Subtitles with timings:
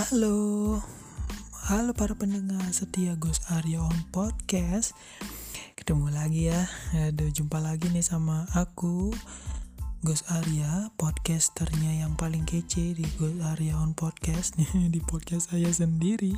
[0.00, 0.80] Halo,
[1.68, 4.96] halo para pendengar setia Gus Arya on podcast.
[5.76, 6.56] Ketemu lagi ya,
[6.96, 9.12] ada jumpa lagi nih sama aku
[10.00, 14.56] Gus Arya, podcasternya yang paling kece di Gus Arya on podcast
[14.96, 16.32] di podcast saya sendiri.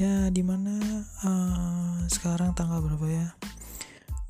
[0.00, 0.80] Ya, di mana
[1.28, 3.36] uh, sekarang tanggal berapa ya?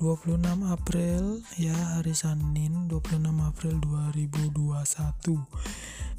[0.03, 3.75] 26 April ya hari Senin 26 April
[4.11, 5.47] 2021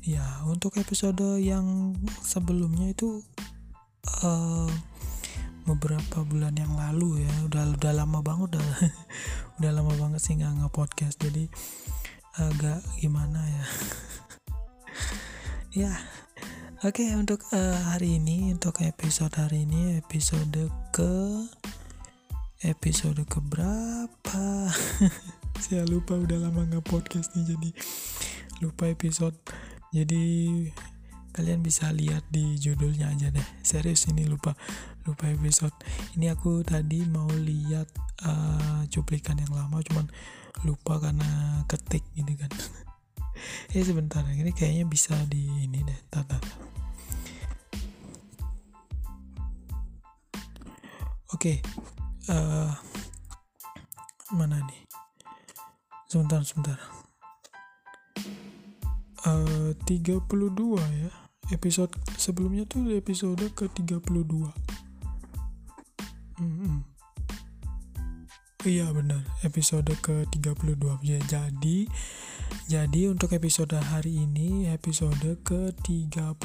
[0.09, 1.93] ya untuk episode yang
[2.25, 3.21] sebelumnya itu
[4.25, 4.73] uh,
[5.69, 8.65] beberapa bulan yang lalu ya udah udah lama banget udah
[9.61, 11.45] udah lama banget sih nggak nge podcast jadi
[12.41, 13.67] agak gimana ya.
[15.77, 15.93] Ya
[16.81, 21.45] oke okay, untuk uh, hari ini untuk episode hari ini episode ke
[22.65, 24.73] episode keberapa
[25.63, 27.71] saya lupa udah lama nggak podcast nih jadi
[28.65, 29.37] lupa episode
[29.95, 30.25] jadi
[31.33, 33.49] kalian bisa lihat di judulnya aja deh.
[33.63, 34.53] Serius ini lupa
[35.07, 35.75] lupa episode.
[36.19, 37.89] Ini aku tadi mau lihat
[38.27, 40.11] uh, cuplikan yang lama cuman
[40.67, 42.51] lupa karena ketik gitu kan.
[43.71, 46.43] Ya sebentar ini kayaknya bisa di ini deh tata
[51.29, 51.63] oke okay
[52.29, 52.73] uh,
[54.33, 54.81] mana nih?
[56.09, 56.98] Sebentar sebentar
[59.29, 61.13] uh, 32 ya.
[61.49, 64.05] Episode sebelumnya tuh episode ke 32
[66.37, 66.79] hmm, hmm.
[68.69, 69.25] iya benar.
[69.41, 71.89] Episode ke 32 ya jadi
[72.69, 76.37] jadi untuk episode hari ini episode ke 33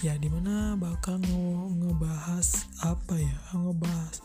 [0.00, 1.44] ya di mana bakal nge
[1.84, 2.48] ngebahas
[2.80, 3.36] apa ya?
[3.52, 4.16] Ngebahas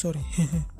[0.00, 0.24] sorry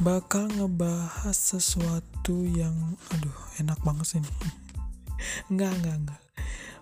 [0.00, 4.32] bakal ngebahas sesuatu yang aduh enak banget sih ini.
[5.52, 6.20] Enggak enggak enggak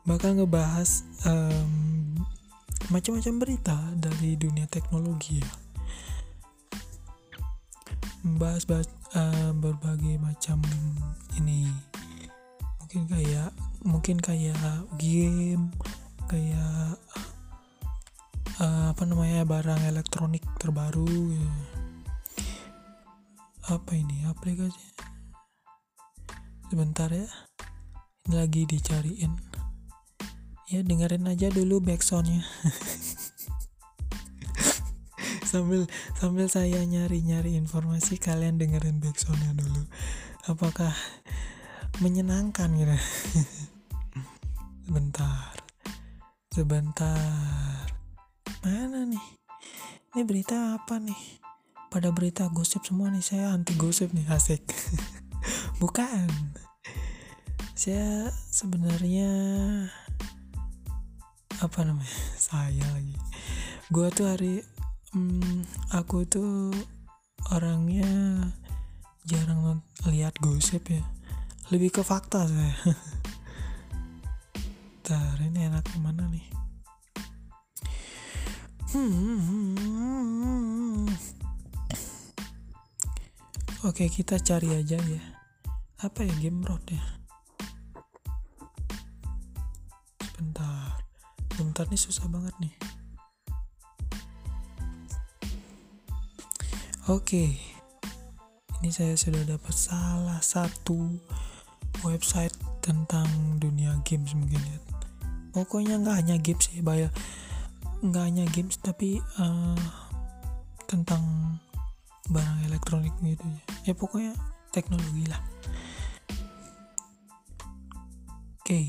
[0.09, 2.17] bakal ngebahas um,
[2.89, 5.53] macam-macam berita dari dunia teknologi ya.
[8.25, 8.65] Membahas
[9.13, 10.65] uh, berbagai macam
[11.37, 11.69] ini.
[12.81, 13.53] Mungkin kayak
[13.85, 15.69] mungkin kayak game
[16.25, 16.97] kayak
[18.65, 21.53] uh, apa namanya barang elektronik terbaru ya.
[23.69, 24.25] Apa ini?
[24.25, 24.81] Aplikasi
[26.73, 27.29] sebentar ya.
[28.25, 29.33] Ini lagi dicariin.
[30.69, 32.45] Ya dengerin aja dulu backsoundnya
[35.49, 35.89] sambil
[36.21, 39.89] sambil saya nyari-nyari informasi kalian dengerin backsoundnya dulu.
[40.45, 40.93] Apakah
[42.05, 42.93] menyenangkan gitu?
[44.85, 45.57] Sebentar.
[46.53, 47.89] Sebentar.
[48.61, 49.25] Mana nih?
[50.13, 51.38] Ini berita apa nih
[51.89, 54.61] pada berita gosip semua nih saya anti gosip nih asik.
[55.83, 56.29] Bukan.
[57.73, 59.31] Saya sebenarnya
[61.59, 63.17] apa namanya saya lagi.
[63.89, 64.61] Gue tuh hari
[65.17, 65.65] hmm,
[65.97, 66.77] aku tuh
[67.49, 68.09] orangnya
[69.25, 69.81] jarang
[70.13, 71.01] lihat gosip ya.
[71.73, 72.77] Lebih ke fakta saya.
[75.09, 76.45] Ntar ini enak gimana nih?
[78.93, 80.58] Hmm.
[83.87, 85.23] Oke kita cari aja ya.
[86.03, 86.99] Apa ya game road ya?
[90.19, 90.99] Sebentar.
[91.55, 92.75] Sebentar nih susah banget nih.
[97.07, 97.55] Oke,
[98.83, 101.15] ini saya sudah dapat salah satu
[102.03, 102.53] website
[102.83, 103.31] tentang
[103.63, 104.79] dunia games mungkin ya.
[105.55, 107.15] Pokoknya nggak hanya games sih, bayar
[108.03, 109.79] nggak hanya games tapi uh,
[110.91, 111.23] tentang
[112.29, 113.61] barang elektronik gitu ya.
[113.91, 114.33] Ya pokoknya
[114.73, 115.41] teknologi lah.
[118.63, 118.85] Oke.
[118.85, 118.87] Okay.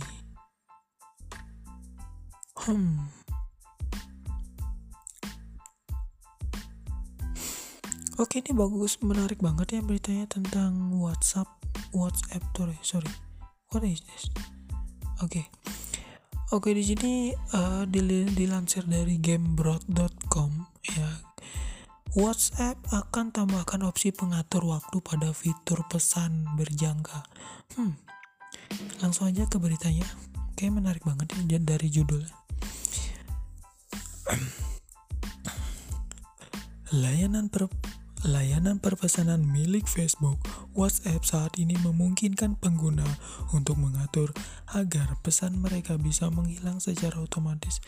[2.68, 3.08] Hmm.
[8.20, 11.48] Oke ini bagus menarik banget ya beritanya tentang WhatsApp
[11.96, 13.14] WhatsApp sorry sorry
[13.72, 14.28] what is this
[15.24, 15.46] oke okay.
[16.52, 20.52] oke di sini uh, dilansir dari gamebroad.com
[20.84, 21.29] ya
[22.18, 27.22] WhatsApp akan tambahkan opsi pengatur waktu pada fitur pesan berjangka.
[27.78, 28.10] Hmm
[29.00, 30.06] langsung aja ke beritanya.
[30.56, 32.36] Kayak menarik banget ya dari judulnya.
[37.00, 37.72] Layanan per
[38.28, 40.44] Layanan perpesanan milik Facebook,
[40.76, 43.08] WhatsApp saat ini memungkinkan pengguna
[43.56, 44.36] untuk mengatur
[44.76, 47.80] agar pesan mereka bisa menghilang secara otomatis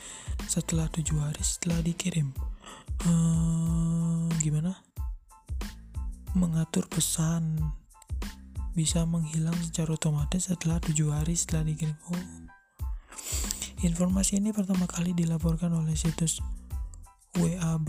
[0.48, 2.31] setelah tujuh hari setelah dikirim.
[3.04, 4.80] Hmm, gimana?
[6.31, 7.60] mengatur pesan
[8.72, 11.98] bisa menghilang secara otomatis setelah tujuh hari setelah dikirim.
[12.07, 12.25] Oh,
[13.84, 16.39] informasi ini pertama kali dilaporkan oleh situs
[17.36, 17.88] WAB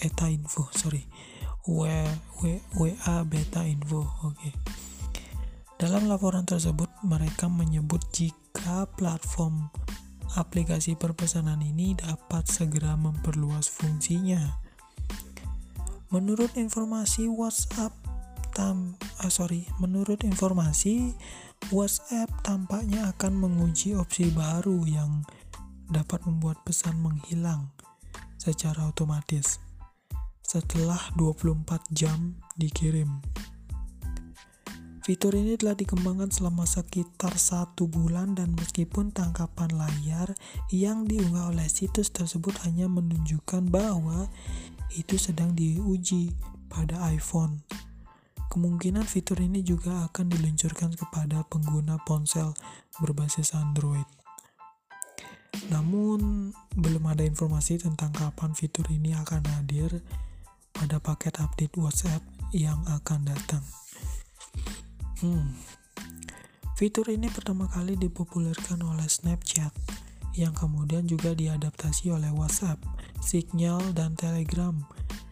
[0.00, 1.04] Eta Info, sorry,
[1.68, 1.84] w,
[2.40, 2.42] w,
[2.76, 4.08] WA Beta Info.
[4.24, 4.36] Oke.
[4.36, 4.52] Okay.
[5.80, 9.72] Dalam laporan tersebut, mereka menyebut jika platform
[10.36, 14.60] aplikasi perpesanan ini dapat segera memperluas fungsinya.
[16.12, 17.96] Menurut informasi WhatsApp
[18.52, 21.16] tam ah, sorry, menurut informasi
[21.72, 25.24] WhatsApp tampaknya akan menguji opsi baru yang
[25.88, 27.72] dapat membuat pesan menghilang
[28.36, 29.60] secara otomatis
[30.50, 31.62] setelah 24
[31.94, 33.22] jam dikirim.
[35.06, 40.34] Fitur ini telah dikembangkan selama sekitar satu bulan dan meskipun tangkapan layar
[40.74, 44.26] yang diunggah oleh situs tersebut hanya menunjukkan bahwa
[44.98, 46.34] itu sedang diuji
[46.66, 47.62] pada iPhone.
[48.50, 52.50] Kemungkinan fitur ini juga akan diluncurkan kepada pengguna ponsel
[52.98, 54.06] berbasis Android.
[55.70, 60.02] Namun, belum ada informasi tentang kapan fitur ini akan hadir
[60.80, 62.24] pada paket update WhatsApp
[62.56, 63.60] yang akan datang.
[65.20, 65.52] Hmm.
[66.80, 69.76] Fitur ini pertama kali dipopulerkan oleh Snapchat
[70.32, 72.80] yang kemudian juga diadaptasi oleh WhatsApp,
[73.20, 74.72] Signal, dan Telegram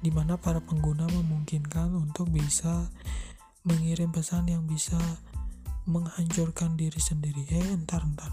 [0.04, 2.92] di mana para pengguna memungkinkan untuk bisa
[3.64, 5.00] mengirim pesan yang bisa
[5.88, 7.48] menghancurkan diri sendiri.
[7.48, 8.30] Eh, entar, entar.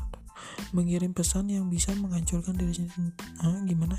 [0.76, 3.16] Mengirim pesan yang bisa menghancurkan diri sendiri.
[3.40, 3.96] Ah, gimana?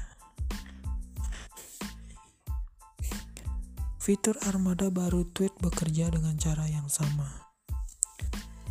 [4.07, 7.27] Fitur armada baru tweet bekerja dengan cara yang sama.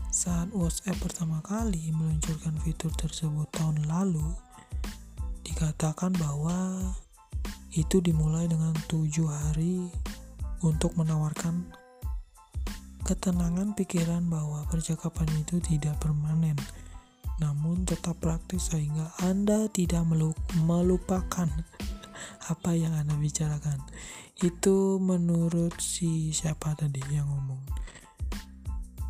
[0.08, 4.24] Saat WhatsApp pertama kali meluncurkan fitur tersebut tahun lalu,
[5.44, 6.88] dikatakan bahwa
[7.76, 9.92] itu dimulai dengan tujuh hari
[10.64, 11.68] untuk menawarkan
[13.04, 16.56] ketenangan pikiran bahwa percakapan itu tidak permanen,
[17.44, 20.08] namun tetap praktis sehingga Anda tidak
[20.64, 21.52] melupakan
[22.52, 23.80] apa yang Anda bicarakan.
[24.40, 27.64] Itu menurut si siapa tadi yang ngomong?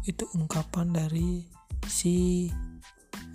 [0.06, 1.46] Itu ungkapan dari
[1.86, 2.48] si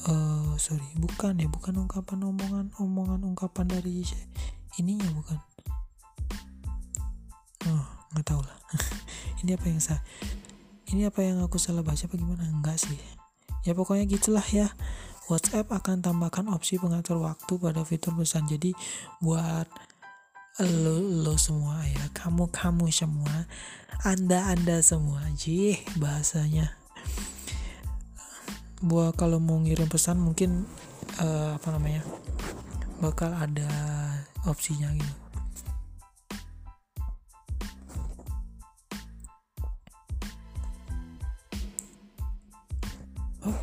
[0.06, 4.06] uh, sorry bukan ya bukan ungkapan omongan omongan ungkapan dari
[4.78, 5.38] ininya bukan?
[7.66, 8.58] Oh nggak tahu lah.
[9.40, 10.04] Ini apa yang saya
[10.90, 12.42] ini apa yang aku salah baca apa gimana?
[12.50, 12.98] Enggak sih.
[13.62, 14.74] Ya pokoknya gitulah ya
[15.30, 18.50] WhatsApp akan tambahkan opsi pengatur waktu pada fitur pesan.
[18.50, 18.74] Jadi
[19.22, 19.70] buat
[20.60, 23.48] lo lo semua ya kamu kamu semua
[24.04, 26.74] anda anda semua jih bahasanya.
[28.82, 30.66] Buat kalau mau ngirim pesan mungkin
[31.22, 32.02] uh, apa namanya
[33.00, 33.70] bakal ada
[34.44, 35.29] opsinya gitu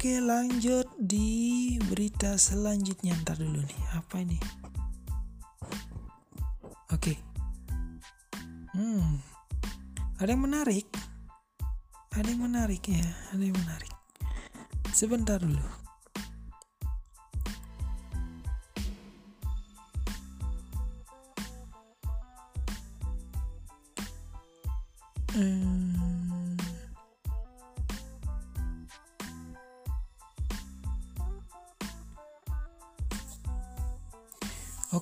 [0.07, 4.39] Oke lanjut di berita selanjutnya ntar dulu nih apa ini
[6.95, 7.19] Oke.
[8.71, 9.19] Hmm.
[10.15, 10.87] Ada yang menarik.
[12.15, 13.03] Ada yang menarik ya,
[13.35, 13.91] ada yang menarik.
[14.95, 15.86] Sebentar dulu.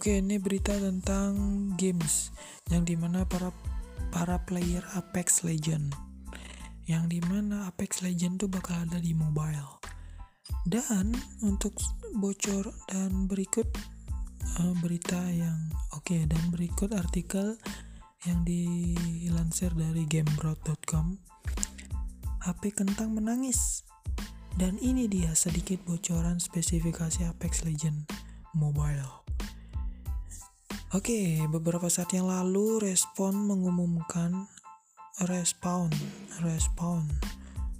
[0.06, 1.34] Oke, ini berita tentang
[1.82, 2.30] games
[2.70, 3.50] yang di mana para
[4.14, 5.98] para player Apex Legend,
[6.86, 9.82] yang di mana Apex Legend tuh bakal ada di mobile.
[10.62, 11.10] Dan
[11.42, 11.82] untuk
[12.22, 13.66] bocor dan berikut
[14.62, 17.58] uh, berita yang oke okay, dan berikut artikel
[18.30, 21.18] yang dilansir dari gamebrot.com.
[22.46, 23.82] HP kentang menangis.
[24.54, 28.06] Dan ini dia sedikit bocoran spesifikasi Apex Legend
[28.54, 29.25] Mobile.
[30.96, 34.48] Oke, beberapa saat yang lalu Respon mengumumkan
[35.28, 35.92] Respawn,
[36.40, 37.12] Respawn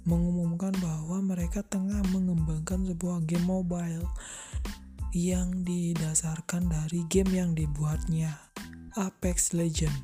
[0.04, 4.04] mengumumkan bahwa mereka tengah mengembangkan sebuah game mobile
[5.16, 8.36] yang didasarkan dari game yang dibuatnya,
[9.00, 9.96] Apex Legend.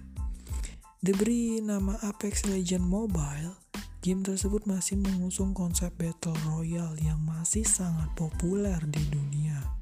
[1.04, 3.61] Diberi nama Apex Legend Mobile,
[4.00, 9.81] game tersebut masih mengusung konsep Battle Royale yang masih sangat populer di dunia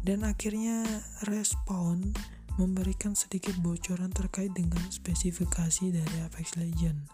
[0.00, 0.84] dan akhirnya
[1.28, 2.16] Respawn
[2.56, 7.08] memberikan sedikit bocoran terkait dengan spesifikasi dari Apex Legend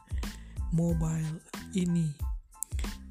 [0.74, 1.42] mobile
[1.78, 2.10] ini.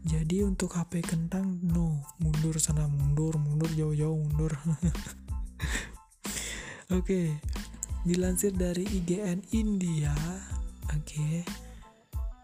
[0.05, 4.53] Jadi untuk HP kentang no, mundur sana mundur, mundur jauh-jauh mundur.
[6.93, 7.01] Oke.
[7.01, 7.27] Okay.
[8.05, 10.13] Dilansir dari IGN India,
[10.93, 11.41] Oke.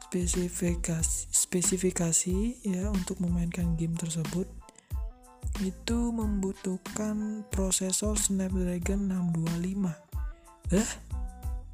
[0.09, 4.49] Spesifikasi spesifikasi ya untuk memainkan game tersebut
[5.59, 9.91] itu membutuhkan prosesor Snapdragon 625.
[10.71, 10.89] Eh,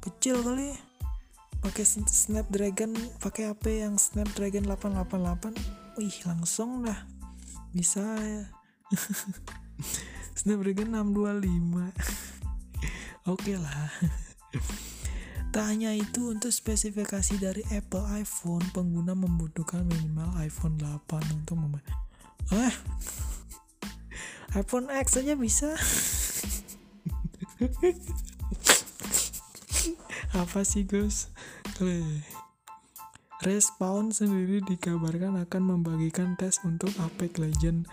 [0.02, 0.74] kecil kali.
[1.62, 5.54] Pakai Snapdragon, pakai HP yang Snapdragon 888.
[6.02, 7.06] Wih, langsung dah.
[7.70, 8.50] Bisa ya.
[10.38, 11.94] Snapdragon 625.
[13.32, 13.90] Oke lah.
[15.48, 21.08] Tak hanya itu, untuk spesifikasi dari Apple iPhone, pengguna membutuhkan minimal iPhone 8
[21.40, 21.80] untuk memain.
[22.52, 22.74] Eh,
[24.56, 25.76] iPhone X saja bisa.
[30.32, 31.28] Apa sih, Gus?
[33.38, 37.86] Respawn sendiri dikabarkan akan membagikan tes untuk Apex Legend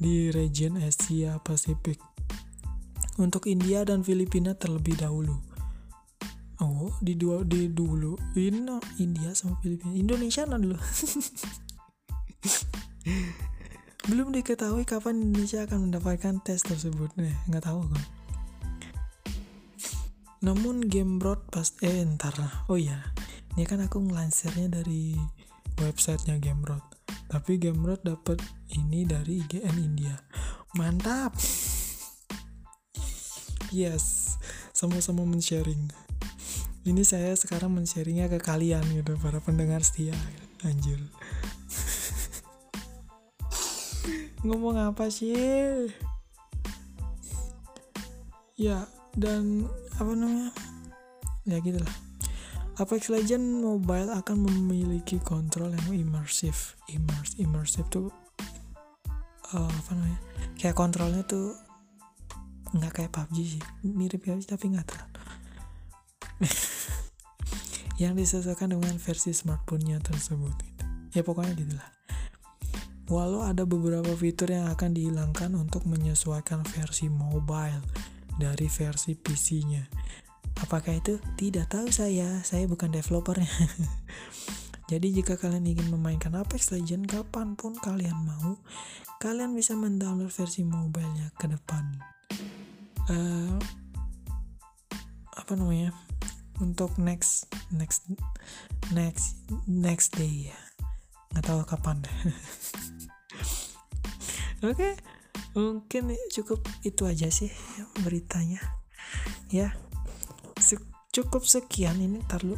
[0.00, 2.00] di region Asia Pasifik.
[3.20, 5.36] Untuk India dan Filipina terlebih dahulu.
[6.60, 9.94] Oh, di dua di dulu ini India sama Filipina.
[9.94, 10.76] Indonesia dulu.
[14.10, 17.14] Belum diketahui kapan Indonesia akan mendapatkan tes tersebut.
[17.14, 18.04] Nih, nggak tahu kan.
[20.42, 22.66] Namun game broad pas eh ntar lah.
[22.66, 23.06] Oh iya,
[23.54, 25.14] ini kan aku ngelansirnya dari
[25.78, 26.82] websitenya Gamebroad.
[27.30, 28.42] Tapi Gamebroad dapat
[28.74, 30.18] ini dari IGN India.
[30.74, 31.38] Mantap.
[33.70, 34.34] Yes,
[34.74, 36.10] sama-sama men-sharing
[36.88, 40.16] ini saya sekarang men-sharingnya ke kalian gitu para pendengar setia
[40.64, 40.96] anjir
[44.44, 45.88] ngomong apa sih?
[48.56, 50.52] Ya dan apa namanya?
[51.44, 51.92] Ya gitulah.
[52.80, 58.08] Apex Legend Mobile akan memiliki kontrol yang immersive immersive immersive tuh
[59.52, 60.20] uh, apa namanya?
[60.56, 61.56] Kayak kontrolnya tuh
[62.72, 63.64] nggak kayak PUBG sih.
[63.84, 65.20] Mirip PUBG tapi nggak terlalu.
[68.00, 70.56] Yang disesuaikan dengan versi smartphone-nya tersebut.
[71.12, 71.99] Ya pokoknya gitulah
[73.10, 77.82] walau ada beberapa fitur yang akan dihilangkan untuk menyesuaikan versi mobile
[78.38, 79.84] dari versi PC-nya
[80.60, 81.18] apakah itu?
[81.38, 82.40] Tidak tahu saya.
[82.44, 83.48] Saya bukan developernya.
[84.90, 88.58] Jadi jika kalian ingin memainkan Apex Legends kapan pun kalian mau
[89.22, 91.84] kalian bisa mendownload versi mobile-nya ke depan.
[93.06, 93.54] Uh,
[95.38, 95.94] apa namanya?
[96.58, 98.10] Untuk next next
[98.92, 100.69] next next day ya
[101.30, 102.02] nggak tahu kapan.
[104.60, 104.92] Oke okay.
[105.56, 107.50] mungkin cukup itu aja sih
[108.04, 108.60] beritanya.
[109.50, 109.74] Ya
[111.10, 112.54] cukup sekian ini ntar lu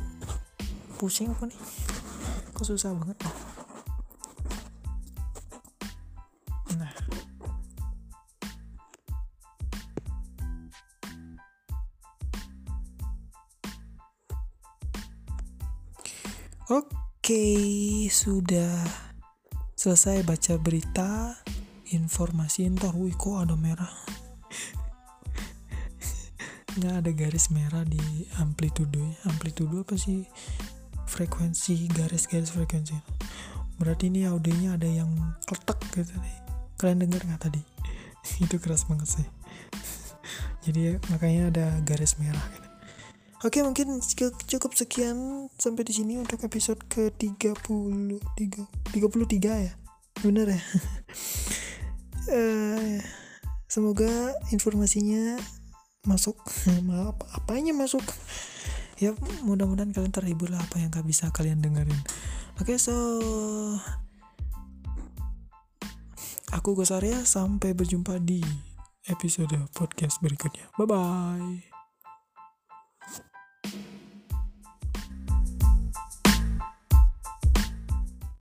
[1.01, 1.61] pusing apa nih?
[2.53, 3.17] Kok susah banget
[18.23, 18.87] sudah
[19.75, 21.35] selesai baca berita,
[21.91, 22.95] informasi entar.
[22.95, 23.91] Wih, kok ada merah?
[26.79, 27.99] Nggak ada garis merah di
[28.39, 29.03] amplitudo.
[29.27, 30.23] Amplitudo apa sih?
[31.11, 32.95] Frekuensi, garis-garis frekuensi.
[33.83, 35.11] Berarti ini audionya ada yang
[35.43, 36.37] kletek gitu nih.
[36.79, 37.63] Kalian dengar nggak tadi?
[38.47, 39.27] Itu keras banget sih.
[40.71, 42.62] Jadi makanya ada garis merah.
[43.43, 43.99] Oke, mungkin
[44.47, 47.59] cukup sekian sampai di sini untuk episode ke-30
[48.39, 49.73] 33 ya.
[50.23, 50.61] Bener ya?
[52.31, 53.03] uh,
[53.75, 55.43] semoga informasinya
[56.07, 56.39] masuk.
[56.87, 58.07] Maaf, apanya masuk?
[59.03, 59.11] Ya,
[59.43, 61.99] mudah-mudahan kalian terhibur lah apa yang gak bisa kalian dengerin.
[62.63, 62.95] Oke, so
[66.55, 68.39] aku Gus Arya sampai berjumpa di
[69.11, 70.71] episode podcast berikutnya.
[70.79, 71.72] Bye bye.